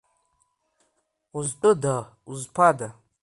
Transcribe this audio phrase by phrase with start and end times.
[1.37, 1.95] Узтәыда,
[2.29, 2.87] узԥада?